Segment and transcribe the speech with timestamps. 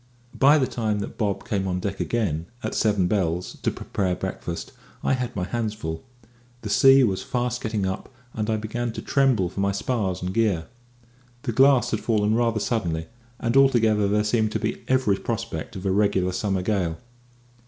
[0.33, 4.71] By the time that Bob came on deck again, at seven bells, to prepare breakfast,
[5.03, 6.03] I had my hands full.
[6.63, 10.33] The sea was fast getting up, and I began to tremble for my spars and
[10.33, 10.65] gear.
[11.43, 13.09] The glass had fallen rather suddenly,
[13.39, 16.97] and altogether there seemed to be every prospect of a regular summer gale.